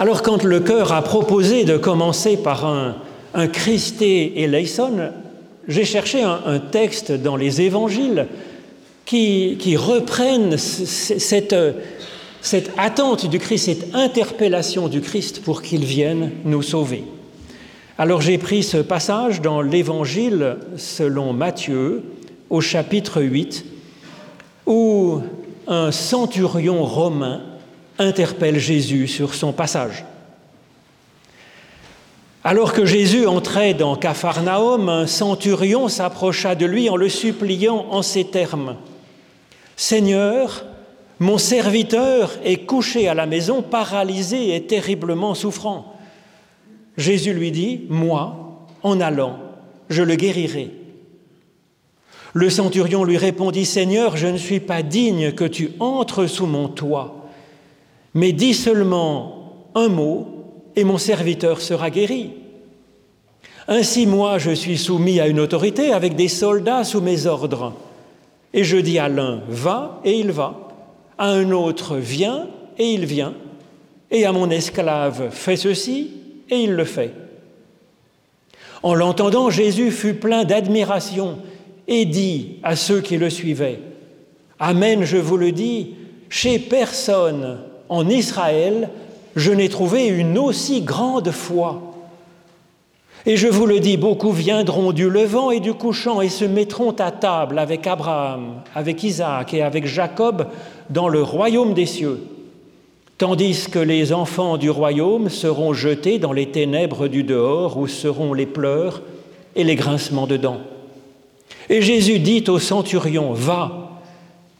[0.00, 2.96] Alors quand le cœur a proposé de commencer par un,
[3.34, 5.10] un Christé eleison,
[5.66, 8.28] j'ai cherché un, texte dans les évangiles
[9.04, 11.56] qui, qui reprenne cette,
[12.40, 17.02] cette attente du Christ, cette interpellation du Christ pour qu'il vienne nous sauver.
[17.98, 22.04] Alors j'ai pris ce passage dans l'Évangile selon Matthieu
[22.50, 23.64] au chapitre 8,
[24.66, 25.20] où
[25.66, 27.42] un centurion romain
[27.98, 30.04] interpelle Jésus sur son passage.
[32.44, 38.02] Alors que Jésus entrait dans Capharnaüm, un centurion s'approcha de lui en le suppliant en
[38.02, 38.76] ces termes.
[39.76, 40.64] Seigneur,
[41.18, 45.96] mon serviteur est couché à la maison, paralysé et terriblement souffrant.
[46.96, 49.38] Jésus lui dit, Moi, en allant,
[49.90, 50.70] je le guérirai.
[52.34, 56.68] Le centurion lui répondit, Seigneur, je ne suis pas digne que tu entres sous mon
[56.68, 57.17] toit,
[58.18, 60.26] mais dis seulement un mot
[60.74, 62.30] et mon serviteur sera guéri.
[63.68, 67.74] Ainsi moi je suis soumis à une autorité avec des soldats sous mes ordres.
[68.52, 70.68] Et je dis à l'un, va, et il va,
[71.16, 73.34] à un autre, viens, et il vient,
[74.10, 76.10] et à mon esclave, fais ceci,
[76.50, 77.12] et il le fait.
[78.82, 81.38] En l'entendant, Jésus fut plein d'admiration
[81.86, 83.78] et dit à ceux qui le suivaient,
[84.58, 85.94] Amen, je vous le dis,
[86.28, 88.90] chez personne en Israël,
[89.36, 91.82] je n'ai trouvé une aussi grande foi.
[93.26, 96.92] Et je vous le dis, beaucoup viendront du levant et du couchant et se mettront
[96.92, 100.46] à table avec Abraham, avec Isaac et avec Jacob
[100.88, 102.20] dans le royaume des cieux,
[103.18, 108.32] tandis que les enfants du royaume seront jetés dans les ténèbres du dehors où seront
[108.32, 109.02] les pleurs
[109.56, 110.60] et les grincements de dents.
[111.68, 114.00] Et Jésus dit au centurion, va,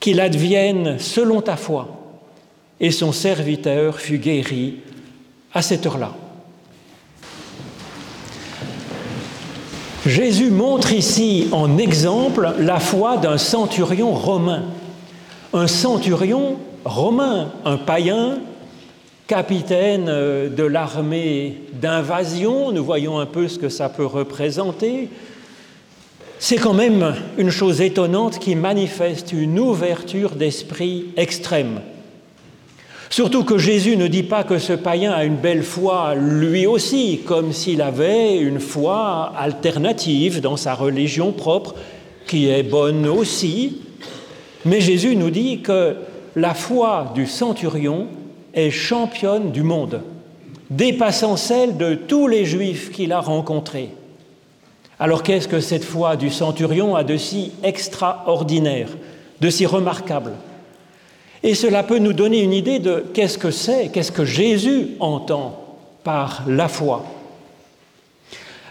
[0.01, 1.98] qu'il advienne selon ta foi.
[2.81, 4.77] Et son serviteur fut guéri
[5.53, 6.15] à cette heure-là.
[10.07, 14.65] Jésus montre ici en exemple la foi d'un centurion romain.
[15.53, 18.39] Un centurion romain, un païen,
[19.29, 25.11] capitaine euh, de l'armée d'invasion, nous voyons un peu ce que ça peut représenter,
[26.39, 31.81] c'est quand même une chose étonnante qui manifeste une ouverture d'esprit extrême.
[33.11, 37.21] Surtout que Jésus ne dit pas que ce païen a une belle foi lui aussi,
[37.25, 41.75] comme s'il avait une foi alternative dans sa religion propre,
[42.27, 43.79] qui est bonne aussi.
[44.67, 45.97] Mais Jésus nous dit que
[46.37, 48.09] la foi du centurion
[48.53, 50.03] est championne du monde,
[50.69, 53.89] dépassant celle de tous les juifs qu'il a rencontrés.
[55.01, 58.89] Alors qu'est-ce que cette foi du centurion a de si extraordinaire,
[59.41, 60.33] de si remarquable?
[61.43, 65.77] Et cela peut nous donner une idée de qu'est-ce que c'est, qu'est-ce que Jésus entend
[66.05, 67.05] par la foi.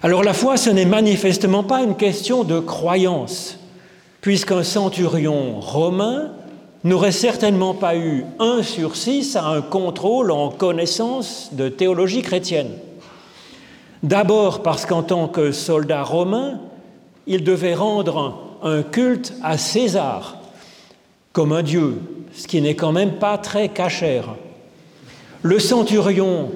[0.03, 3.57] Alors la foi, ce n'est manifestement pas une question de croyance,
[4.21, 6.31] puisqu'un centurion romain
[6.83, 12.71] n'aurait certainement pas eu un sur six à un contrôle en connaissance de théologie chrétienne.
[14.03, 16.59] D'abord parce qu'en tant que soldat romain,
[17.25, 20.37] il devait rendre un culte à César
[21.33, 21.99] comme un dieu,
[22.37, 24.35] ce qui n'est quand même pas très cachère.
[25.41, 26.51] Le centurion,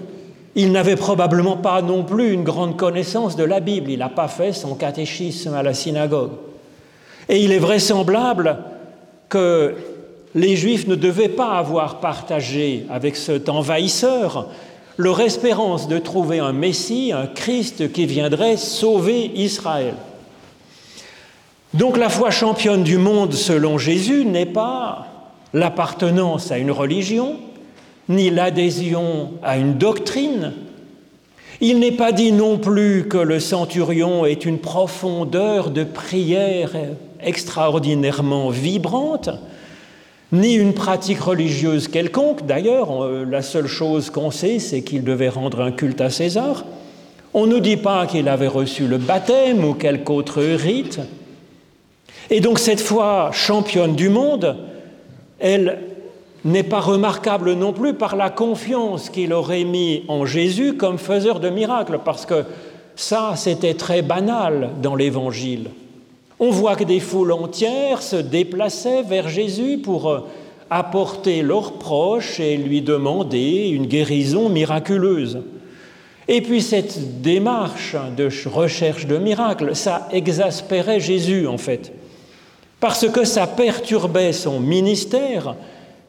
[0.53, 4.27] il n'avait probablement pas non plus une grande connaissance de la Bible, il n'a pas
[4.27, 6.31] fait son catéchisme à la synagogue.
[7.27, 8.57] Et il est vraisemblable
[9.27, 9.75] que
[10.35, 14.49] les Juifs ne devaient pas avoir partagé avec cet envahisseur
[14.97, 19.95] leur espérance de trouver un Messie, un Christ qui viendrait sauver Israël.
[21.73, 25.10] Donc la foi championne du monde selon Jésus n'est pas
[25.53, 27.35] l'appartenance à une religion,
[28.09, 30.53] ni l'adhésion à une doctrine.
[31.59, 36.71] Il n'est pas dit non plus que le centurion est une profondeur de prière
[37.19, 39.29] extraordinairement vibrante,
[40.31, 42.45] ni une pratique religieuse quelconque.
[42.45, 46.65] D'ailleurs, la seule chose qu'on sait, c'est qu'il devait rendre un culte à César.
[47.33, 50.99] On ne nous dit pas qu'il avait reçu le baptême ou quelque autre rite.
[52.29, 54.57] Et donc cette foi championne du monde,
[55.41, 55.79] elle
[56.45, 61.39] n'est pas remarquable non plus par la confiance qu'il aurait mis en Jésus comme faiseur
[61.39, 62.45] de miracles, parce que
[62.95, 65.69] ça, c'était très banal dans l'Évangile.
[66.39, 70.19] On voit que des foules entières se déplaçaient vers Jésus pour euh,
[70.69, 75.41] apporter leurs proches et lui demander une guérison miraculeuse.
[76.27, 81.91] Et puis cette démarche de recherche de miracles, ça exaspérait Jésus en fait
[82.81, 85.55] parce que ça perturbait son ministère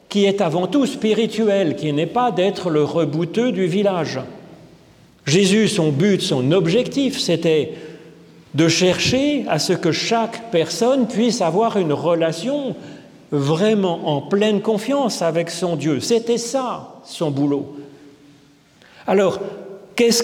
[0.09, 4.19] qui est avant tout spirituel, qui n'est pas d'être le rebouteux du village.
[5.25, 7.75] Jésus, son but, son objectif, c'était
[8.55, 12.75] de chercher à ce que chaque personne puisse avoir une relation
[13.31, 15.99] vraiment en pleine confiance avec son Dieu.
[15.99, 17.75] C'était ça, son boulot.
[19.05, 19.39] Alors,
[19.95, 20.23] qu'est-ce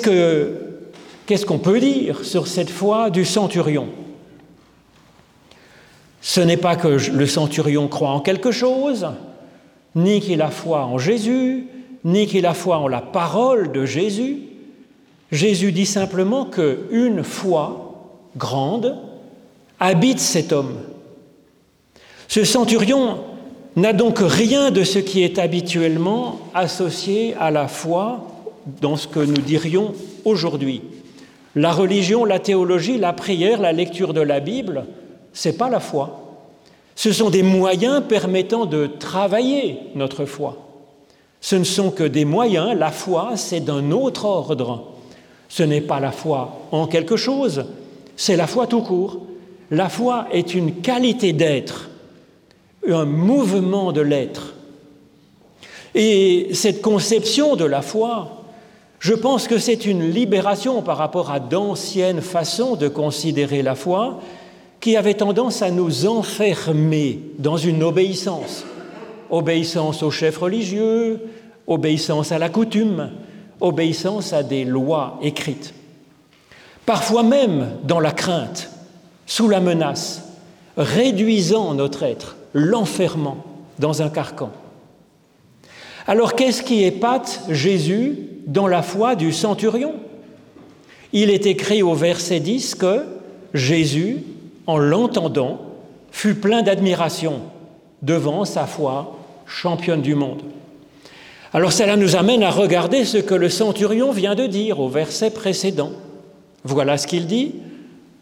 [1.45, 3.87] qu'on peut dire sur cette foi du centurion?
[6.21, 9.07] Ce n'est pas que le centurion croit en quelque chose,
[9.95, 11.67] ni qu'il a foi en Jésus,
[12.03, 14.39] ni qu'il a foi en la parole de Jésus.
[15.31, 18.97] Jésus dit simplement qu'une foi grande
[19.79, 20.75] habite cet homme.
[22.27, 23.19] Ce centurion
[23.75, 28.27] n'a donc rien de ce qui est habituellement associé à la foi
[28.81, 29.93] dans ce que nous dirions
[30.25, 30.81] aujourd'hui.
[31.55, 34.85] La religion, la théologie, la prière, la lecture de la Bible,
[35.33, 36.37] c'est pas la foi.
[36.95, 40.57] Ce sont des moyens permettant de travailler notre foi.
[41.41, 44.83] Ce ne sont que des moyens, la foi, c'est d'un autre ordre.
[45.47, 47.65] Ce n'est pas la foi en quelque chose,
[48.15, 49.21] c'est la foi tout court.
[49.71, 51.89] La foi est une qualité d'être,
[52.87, 54.55] un mouvement de l'être.
[55.95, 58.43] Et cette conception de la foi,
[58.99, 64.19] je pense que c'est une libération par rapport à d'anciennes façons de considérer la foi
[64.79, 68.63] qui avaient tendance à nous enfermer dans une obéissance.
[69.29, 71.21] Obéissance aux chefs religieux,
[71.67, 73.11] obéissance à la coutume,
[73.59, 75.73] obéissance à des lois écrites.
[76.85, 78.69] Parfois même dans la crainte,
[79.25, 80.23] sous la menace,
[80.77, 83.45] réduisant notre être, l'enfermant
[83.77, 84.51] dans un carcan.
[86.07, 88.17] Alors qu'est-ce qui épate Jésus
[88.47, 89.93] dans la foi du centurion?
[91.13, 93.05] Il est écrit au verset 10 que
[93.53, 94.23] Jésus,
[94.69, 95.59] en l'entendant,
[96.11, 97.41] fut plein d'admiration
[98.03, 99.17] devant sa foi
[99.47, 100.43] championne du monde.
[101.53, 105.31] Alors cela nous amène à regarder ce que le centurion vient de dire au verset
[105.31, 105.91] précédent.
[106.63, 107.55] Voilà ce qu'il dit.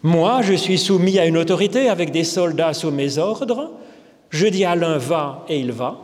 [0.03, 3.71] Moi, je suis soumis à une autorité avec des soldats sous mes ordres.
[4.29, 5.99] Je dis à l'un va et il va,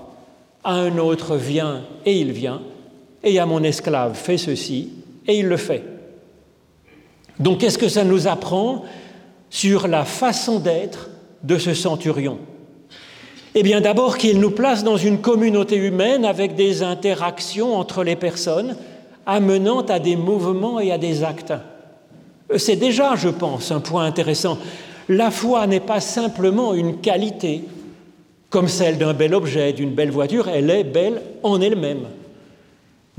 [0.65, 2.61] à un autre viens et il vient,
[3.23, 4.89] et à mon esclave fais ceci
[5.25, 5.83] et il le fait.
[7.39, 8.83] Donc qu'est-ce que ça nous apprend
[9.53, 11.11] sur la façon d'être
[11.43, 12.39] de ce centurion
[13.53, 18.15] Eh bien d'abord qu'il nous place dans une communauté humaine avec des interactions entre les
[18.15, 18.75] personnes
[19.27, 21.53] amenant à des mouvements et à des actes.
[22.57, 24.57] C'est déjà, je pense, un point intéressant.
[25.07, 27.63] La foi n'est pas simplement une qualité,
[28.49, 32.07] comme celle d'un bel objet, d'une belle voiture, elle est belle en elle-même.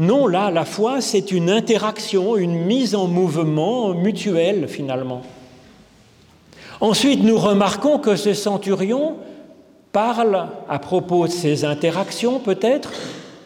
[0.00, 5.22] Non, là, la foi, c'est une interaction, une mise en mouvement mutuelle, finalement.
[6.80, 9.16] Ensuite, nous remarquons que ce centurion
[9.92, 12.90] parle, à propos de ces interactions peut-être,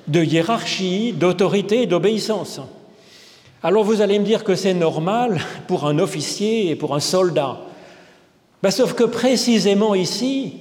[0.06, 2.60] de hiérarchie, d'autorité et d'obéissance.
[3.62, 7.58] Alors vous allez me dire que c'est normal pour un officier et pour un soldat.
[8.62, 10.54] Ben, sauf que précisément ici,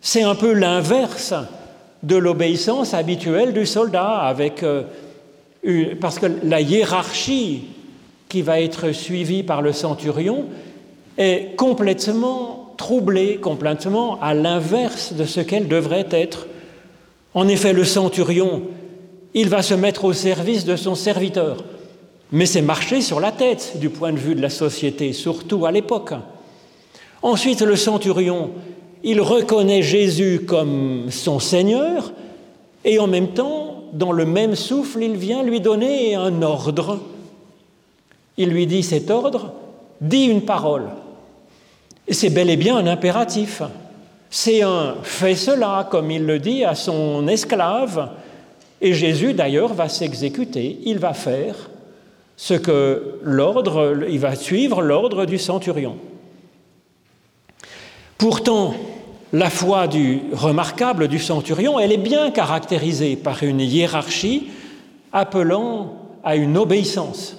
[0.00, 1.34] c'est un peu l'inverse
[2.02, 4.34] de l'obéissance habituelle du soldat,
[4.64, 7.64] euh, parce que la hiérarchie
[8.28, 10.46] qui va être suivie par le centurion
[11.18, 16.46] est complètement troublée, complètement à l'inverse de ce qu'elle devrait être.
[17.34, 18.62] En effet, le centurion,
[19.34, 21.64] il va se mettre au service de son serviteur.
[22.32, 25.70] Mais c'est marcher sur la tête du point de vue de la société, surtout à
[25.70, 26.14] l'époque.
[27.22, 28.50] Ensuite, le centurion,
[29.04, 32.12] il reconnaît Jésus comme son Seigneur
[32.84, 37.00] et en même temps, dans le même souffle, il vient lui donner un ordre.
[38.36, 39.52] Il lui dit cet ordre,
[40.00, 40.88] dit une parole.
[42.06, 43.62] Et c'est bel et bien un impératif.
[44.30, 48.10] C'est un fais cela, comme il le dit à son esclave.
[48.80, 51.70] Et Jésus, d'ailleurs, va s'exécuter, il va faire
[52.36, 55.96] ce que l'ordre, il va suivre l'ordre du centurion.
[58.18, 58.74] Pourtant,
[59.32, 64.48] la foi du remarquable du centurion, elle est bien caractérisée par une hiérarchie
[65.12, 65.94] appelant
[66.24, 67.36] à une obéissance,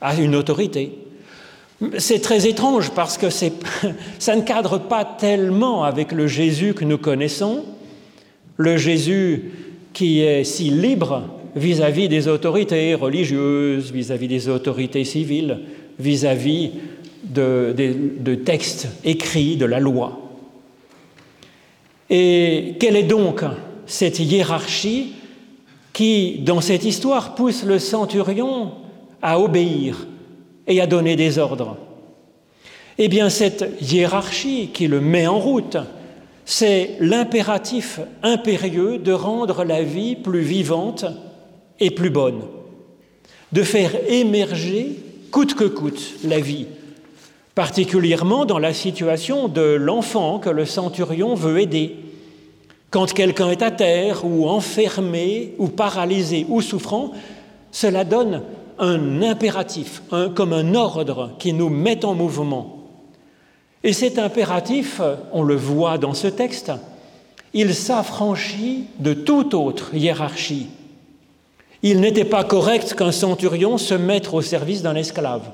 [0.00, 0.98] à une autorité.
[1.98, 3.30] C'est très étrange parce que
[4.18, 7.64] ça ne cadre pas tellement avec le Jésus que nous connaissons,
[8.56, 9.52] le Jésus
[9.92, 15.60] qui est si libre vis-à-vis des autorités religieuses, vis-à-vis des autorités civiles,
[15.98, 16.72] vis-à-vis
[17.24, 20.20] de, textes écrits de la loi.
[22.10, 23.42] Et quelle est donc
[23.86, 25.12] cette hiérarchie
[25.92, 28.72] qui, dans cette histoire, pousse le centurion
[29.20, 30.06] à obéir
[30.68, 31.76] et à donner des ordres
[32.98, 35.78] Eh bien, cette hiérarchie qui le met en route,
[36.44, 41.04] c'est l'impératif impérieux de rendre la vie plus vivante
[41.80, 42.42] et plus bonne,
[43.52, 44.96] de faire émerger
[45.30, 46.66] coûte que coûte la vie,
[47.54, 51.96] particulièrement dans la situation de l'enfant que le centurion veut aider.
[52.90, 57.12] Quand quelqu'un est à terre ou enfermé ou paralysé ou souffrant,
[57.70, 58.42] cela donne
[58.78, 60.02] un impératif,
[60.34, 62.78] comme un ordre qui nous met en mouvement.
[63.84, 65.00] Et cet impératif,
[65.32, 66.72] on le voit dans ce texte,
[67.54, 70.68] il s'affranchit de toute autre hiérarchie.
[71.82, 75.50] Il n'était pas correct qu'un centurion se mette au service d'un esclave.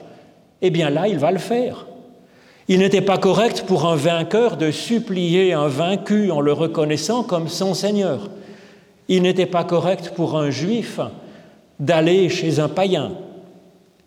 [0.62, 1.86] Eh bien là, il va le faire.
[2.66, 7.48] Il n'était pas correct pour un vainqueur de supplier un vaincu en le reconnaissant comme
[7.48, 8.30] son Seigneur.
[9.08, 10.98] Il n'était pas correct pour un juif
[11.80, 13.12] d'aller chez un païen,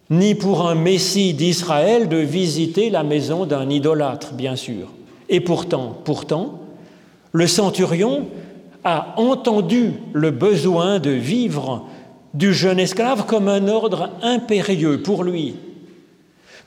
[0.09, 4.87] ni pour un Messie d'Israël de visiter la maison d'un idolâtre, bien sûr.
[5.29, 6.59] Et pourtant, pourtant,
[7.33, 8.27] le centurion
[8.83, 11.85] a entendu le besoin de vivre
[12.33, 15.55] du jeune esclave comme un ordre impérieux pour lui,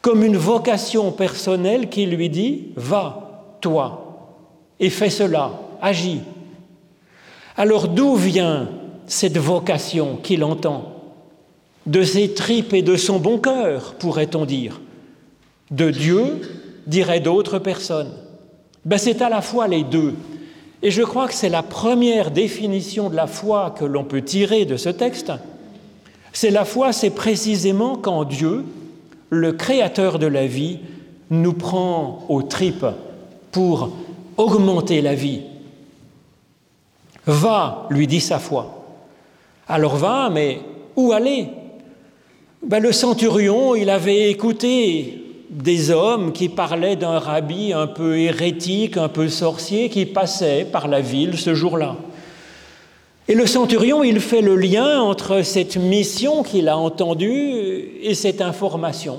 [0.03, 4.37] comme une vocation personnelle qui lui dit Va, toi,
[4.79, 6.21] et fais cela, agis.
[7.57, 8.69] Alors d'où vient
[9.07, 10.90] cette vocation qu'il entend?
[11.87, 14.81] De ses tripes et de son bon cœur, pourrait-on dire.
[15.71, 16.41] De Dieu,
[16.87, 18.13] diraient d'autres personnes.
[18.85, 20.15] Ben, c'est à la fois les deux.
[20.83, 24.65] Et je crois que c'est la première définition de la foi que l'on peut tirer
[24.65, 25.33] de ce texte.
[26.33, 28.65] C'est la foi, c'est précisément quand Dieu,
[29.29, 30.79] le créateur de la vie,
[31.29, 32.87] nous prend aux tripes
[33.53, 33.91] pour
[34.37, 35.43] augmenter la vie.
[37.27, 38.85] Va, lui dit sa foi.
[39.69, 40.61] Alors va, mais
[40.97, 41.49] où aller?
[42.63, 48.97] Ben, Le centurion, il avait écouté des hommes qui parlaient d'un rabbi un peu hérétique,
[48.97, 51.97] un peu sorcier, qui passait par la ville ce jour-là.
[53.29, 58.41] Et le centurion, il fait le lien entre cette mission qu'il a entendue et cette
[58.41, 59.19] information.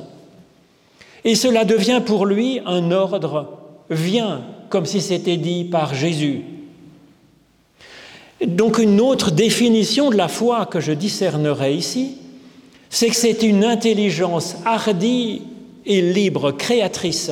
[1.23, 6.41] Et cela devient pour lui un ordre, viens, comme si c'était dit par Jésus.
[8.45, 12.17] Donc une autre définition de la foi que je discernerai ici,
[12.91, 15.41] c'est que c'est une intelligence hardie
[15.85, 17.31] et libre, créatrice,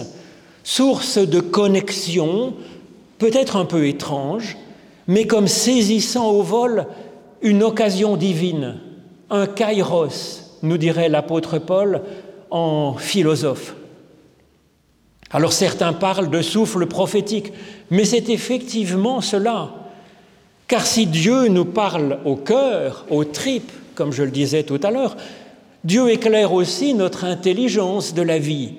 [0.63, 2.54] source de connexion,
[3.18, 4.58] peut-être un peu étrange,
[5.08, 6.88] mais comme saisissant au vol
[7.42, 8.78] une occasion divine,
[9.30, 12.04] un kairos, nous dirait l'apôtre Paul
[12.50, 13.75] en philosophe.
[15.32, 17.51] Alors certains parlent de souffle prophétique,
[17.92, 19.72] mais c'est effectivement cela.
[20.68, 24.92] Car si Dieu nous parle au cœur, aux tripes, comme je le disais tout à
[24.92, 25.18] l'heure,
[25.83, 28.74] Dieu éclaire aussi notre intelligence de la vie,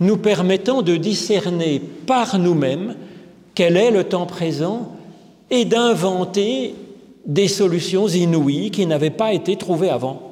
[0.00, 2.96] nous permettant de discerner par nous-mêmes
[3.54, 4.92] quel est le temps présent
[5.50, 6.74] et d'inventer
[7.24, 10.22] des solutions inouïes qui n'avaient pas été trouvées avant.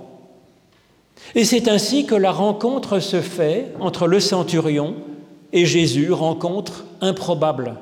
[1.35, 4.95] Et c'est ainsi que la rencontre se fait entre le centurion
[5.53, 7.77] et Jésus, rencontre improbable.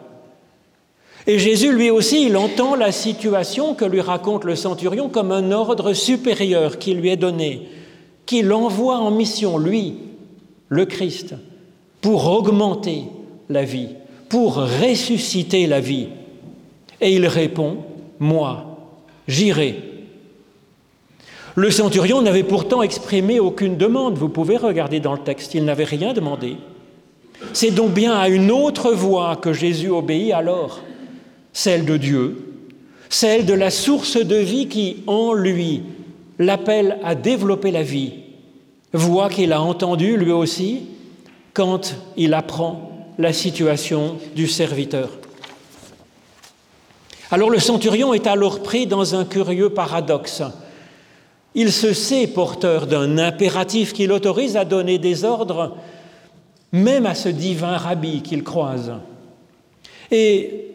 [1.26, 5.52] Et Jésus, lui aussi, il entend la situation que lui raconte le centurion comme un
[5.52, 7.69] ordre supérieur qui lui est donné,
[8.33, 9.93] qui l'envoie en mission, lui,
[10.71, 11.35] le Christ,
[12.01, 13.03] pour augmenter
[13.51, 13.89] la vie,
[14.31, 16.09] pour ressusciter la vie.
[17.03, 17.77] Et il répond,
[18.19, 18.79] moi,
[19.29, 19.83] j'irai.
[21.57, 25.85] Le centurion n'avait pourtant exprimé aucune demande, vous pouvez regarder dans le texte, il n'avait
[25.85, 26.57] rien demandé.
[27.53, 30.81] C'est donc bien à une autre voix que Jésus obéit alors,
[31.53, 32.55] celle de Dieu,
[33.11, 35.83] celle de la source de vie qui, en lui,
[36.39, 38.22] l'appelle à développer la vie,
[38.93, 40.87] voix qu'il a entendue lui aussi
[41.55, 45.11] quand il apprend la situation du serviteur.
[47.31, 50.43] Alors le centurion est alors pris dans un curieux paradoxe.
[51.55, 55.77] Il se sait porteur d'un impératif qui l'autorise à donner des ordres,
[56.73, 58.93] même à ce divin rabbi qu'il croise.
[60.11, 60.67] Et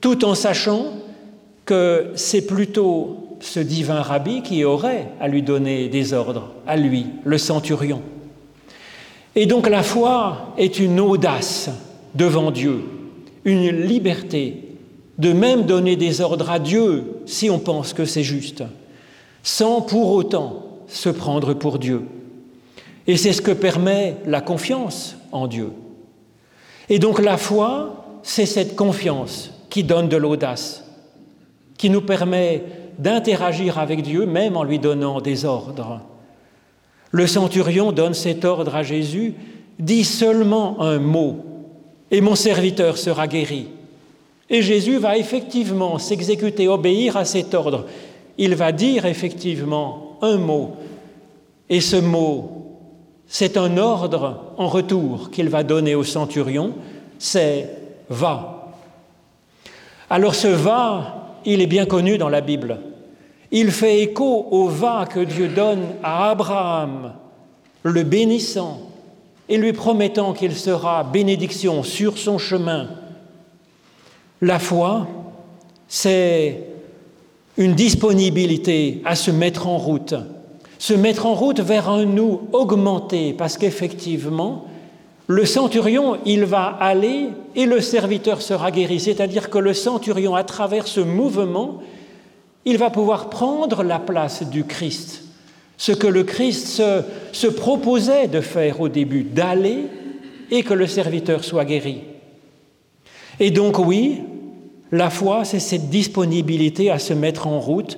[0.00, 0.86] tout en sachant
[1.64, 7.06] que c'est plutôt ce divin rabbi qui aurait à lui donner des ordres, à lui,
[7.24, 8.00] le centurion.
[9.34, 11.68] Et donc la foi est une audace
[12.14, 12.84] devant Dieu,
[13.44, 14.62] une liberté
[15.18, 18.62] de même donner des ordres à Dieu si on pense que c'est juste,
[19.42, 22.02] sans pour autant se prendre pour Dieu.
[23.08, 25.70] Et c'est ce que permet la confiance en Dieu.
[26.88, 30.84] Et donc la foi, c'est cette confiance qui donne de l'audace,
[31.76, 32.62] qui nous permet
[32.98, 36.00] d'interagir avec Dieu même en lui donnant des ordres.
[37.10, 39.34] Le centurion donne cet ordre à Jésus,
[39.78, 41.36] dit seulement un mot,
[42.10, 43.68] et mon serviteur sera guéri.
[44.48, 47.86] Et Jésus va effectivement s'exécuter, obéir à cet ordre.
[48.38, 50.76] Il va dire effectivement un mot.
[51.68, 52.62] Et ce mot,
[53.26, 56.74] c'est un ordre en retour qu'il va donner au centurion,
[57.18, 57.70] c'est
[58.10, 58.74] va.
[60.10, 62.78] Alors ce va, il est bien connu dans la Bible.
[63.50, 67.14] Il fait écho au va que Dieu donne à Abraham,
[67.82, 68.80] le bénissant
[69.48, 72.88] et lui promettant qu'il sera bénédiction sur son chemin.
[74.40, 75.06] La foi,
[75.88, 76.60] c'est
[77.58, 80.14] une disponibilité à se mettre en route,
[80.78, 84.64] se mettre en route vers un nous augmenté, parce qu'effectivement,
[85.32, 90.44] le centurion, il va aller et le serviteur sera guéri, c'est-à-dire que le centurion, à
[90.44, 91.82] travers ce mouvement,
[92.66, 95.24] il va pouvoir prendre la place du Christ,
[95.78, 96.82] ce que le Christ
[97.32, 99.86] se, proposait de faire au début, d'aller
[100.50, 102.02] et que le serviteur soit guéri.
[103.40, 104.20] Et donc oui,
[104.90, 107.96] la foi, c'est cette disponibilité à se mettre en route.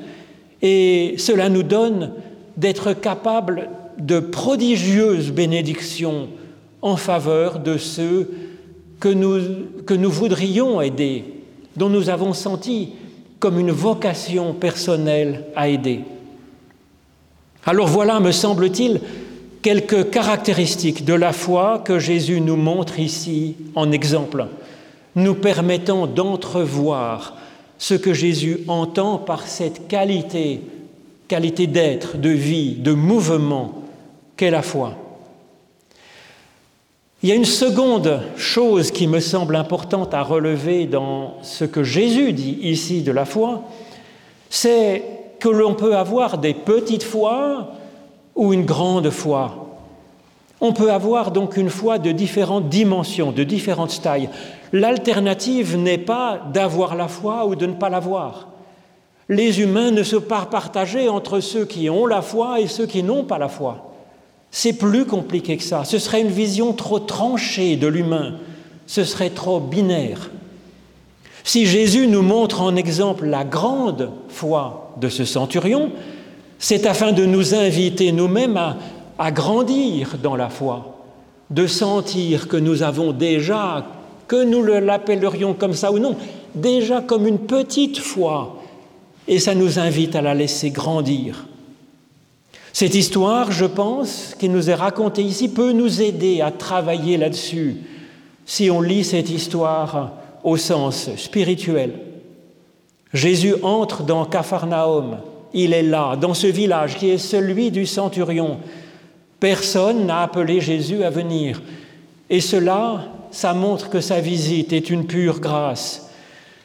[0.63, 2.13] Et cela nous donne
[2.57, 6.29] d'être capables de prodigieuses bénédictions
[6.85, 8.31] en faveur de ceux
[9.01, 9.41] que nous,
[9.87, 11.25] que nous voudrions aider,
[11.77, 12.91] dont nous avons senti
[13.41, 16.01] comme une vocation personnelle à aider.
[17.65, 19.01] Alors voilà, me semble-t-il,
[19.63, 24.47] quelques caractéristiques de la foi que Jésus nous montre ici en exemple,
[25.17, 27.39] nous permettant d'entrevoir
[27.79, 30.61] ce que Jésus entend par cette qualité,
[31.29, 33.85] qualité d'être, de vie, de mouvement
[34.37, 34.99] qu'est la foi.
[37.25, 41.83] Il y a une seconde chose qui me semble importante à relever dans ce que
[41.83, 43.63] Jésus dit ici de la foi,
[44.51, 45.03] c'est
[45.41, 47.69] que l'on peut avoir des petites foi
[48.35, 49.71] ou une grande foi.
[50.61, 54.29] On peut avoir donc une foi de différentes dimensions, de différentes tailles.
[54.75, 58.49] L'alternative n'est pas d'avoir la foi ou de ne pas l'avoir.
[59.31, 63.03] Les humains ne sont pas partagés entre ceux qui ont la foi et ceux qui
[63.03, 63.94] n'ont pas la foi.
[64.57, 65.83] C'est plus compliqué que ça.
[65.85, 68.35] Ce serait une vision trop tranchée de l'humain.
[68.87, 70.31] Ce serait trop binaire.
[71.43, 75.91] Si Jésus nous montre en exemple la grande foi de ce centurion,
[76.61, 78.77] c'est afin de nous inviter nous-mêmes
[79.19, 81.03] à, grandir dans la foi,
[81.51, 83.85] de sentir que nous avons déjà,
[84.29, 86.15] que nous l'appellerions comme ça ou non,
[86.55, 88.63] déjà comme une petite foi,
[89.27, 91.45] et ça nous invite à la laisser grandir.
[92.75, 97.77] Cette histoire, je pense, qui nous est racontée ici, peut nous aider à travailler là-dessus
[98.45, 101.93] si on lit cette histoire au sens spirituel.
[103.13, 105.19] Jésus entre dans Capharnaüm,
[105.53, 108.59] il est là, dans ce village qui est celui du centurion.
[109.39, 111.63] Personne n'a appelé Jésus à venir.
[112.29, 116.11] Et cela, ça montre que sa visite est une pure grâce.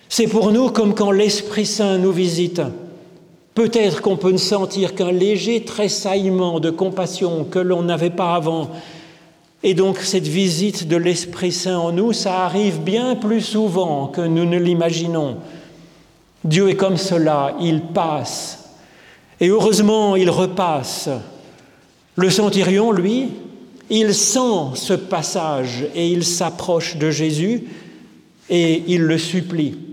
[0.09, 2.63] C'est pour nous comme quand l'Esprit Saint nous visite.
[3.59, 8.69] Peut-être qu'on peut ne sentir qu'un léger tressaillement de compassion que l'on n'avait pas avant.
[9.63, 14.21] Et donc cette visite de l'Esprit Saint en nous, ça arrive bien plus souvent que
[14.21, 15.39] nous ne l'imaginons.
[16.45, 18.69] Dieu est comme cela, il passe.
[19.41, 21.09] Et heureusement, il repasse.
[22.15, 23.27] Le centurion, lui,
[23.89, 27.65] il sent ce passage et il s'approche de Jésus
[28.49, 29.88] et il le supplie.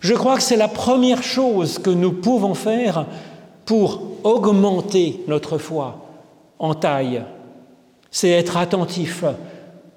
[0.00, 3.06] Je crois que c'est la première chose que nous pouvons faire
[3.64, 6.06] pour augmenter notre foi
[6.58, 7.22] en taille.
[8.10, 9.24] C'est être attentif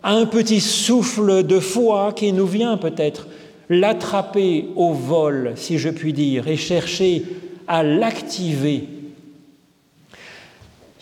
[0.03, 3.27] à un petit souffle de foi qui nous vient peut-être,
[3.69, 7.23] l'attraper au vol, si je puis dire, et chercher
[7.67, 8.87] à l'activer.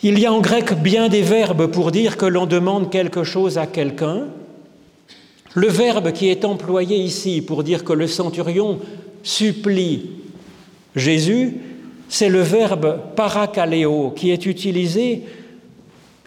[0.02, 3.58] Il y a en grec bien des verbes pour dire que l'on demande quelque chose
[3.58, 4.26] à quelqu'un,
[5.54, 8.78] le verbe qui est employé ici pour dire que le centurion
[9.22, 10.10] supplie
[10.94, 11.54] Jésus,
[12.08, 15.22] c'est le verbe parakaleo qui est utilisé,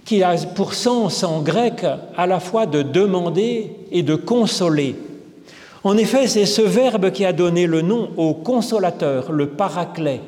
[0.06, 4.96] qui a pour sens en grec à la fois de demander et de consoler.
[5.84, 10.22] En effet, c'est ce verbe qui a donné le nom au consolateur, le paraclet,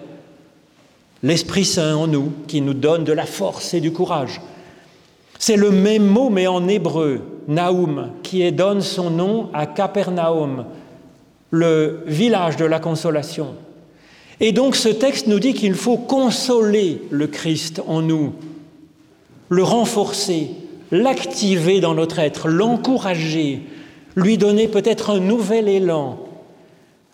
[1.21, 4.41] l'Esprit Saint en nous, qui nous donne de la force et du courage.
[5.37, 10.65] C'est le même mot, mais en hébreu, Naoum, qui donne son nom à Capernaum,
[11.51, 13.55] le village de la consolation.
[14.39, 18.33] Et donc ce texte nous dit qu'il faut consoler le Christ en nous,
[19.49, 20.49] le renforcer,
[20.91, 23.61] l'activer dans notre être, l'encourager,
[24.15, 26.19] lui donner peut-être un nouvel élan.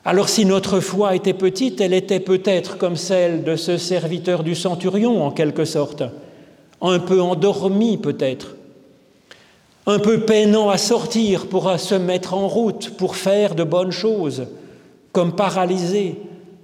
[0.06, 4.56] Alors si notre foi était petite, elle était peut-être comme celle de ce serviteur du
[4.56, 6.04] centurion en quelque sorte
[6.82, 8.56] un peu endormi peut-être,
[9.90, 14.46] un peu peinant à sortir pour se mettre en route, pour faire de bonnes choses.
[15.12, 16.18] comme paralysée,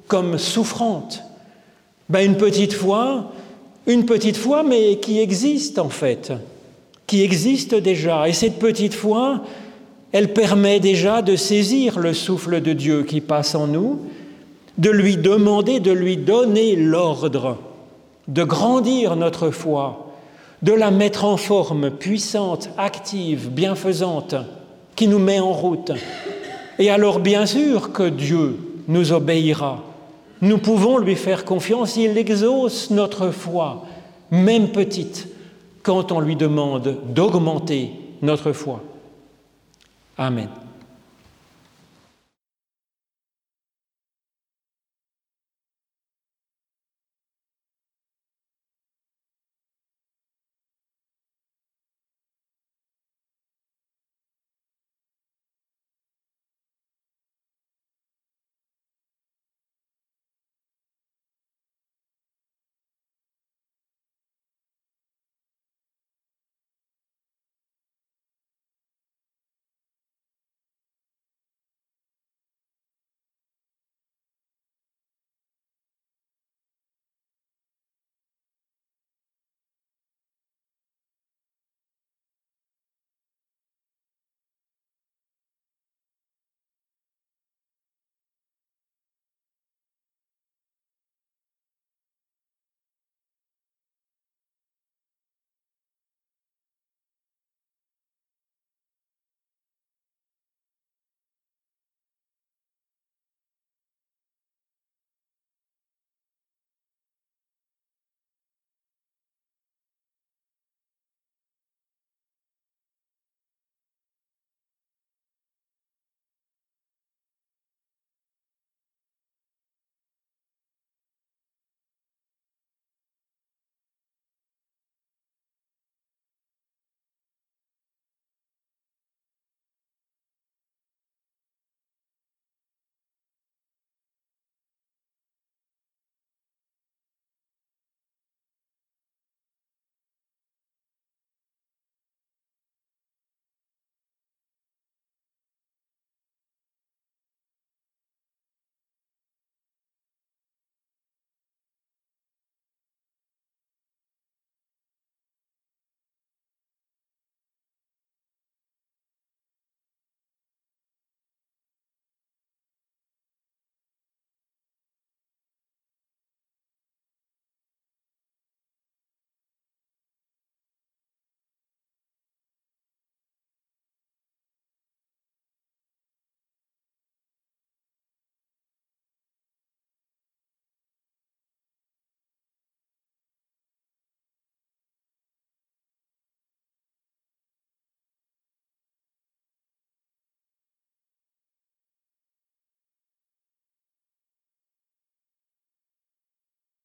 [0.07, 1.23] comme souffrante.
[2.09, 3.31] Ben, une petite foi,
[3.87, 6.31] une petite foi, mais qui existe en fait,
[7.07, 8.27] qui existe déjà.
[8.29, 9.41] Et cette petite foi,
[10.11, 13.99] elle permet déjà de saisir le souffle de Dieu qui passe en nous,
[14.77, 17.57] de lui demander, de lui donner l'ordre,
[18.27, 20.04] de grandir notre foi,
[20.65, 24.33] de la mettre en forme puissante, active, bienfaisante,
[24.95, 25.91] qui nous met en route.
[26.79, 29.83] Et alors bien sûr que Dieu nous obéira.
[30.41, 33.85] Nous pouvons lui faire confiance, il exauce notre foi,
[34.31, 35.27] même petite,
[35.83, 37.91] quand on lui demande d'augmenter
[38.23, 38.81] notre foi.
[40.17, 40.49] Amen.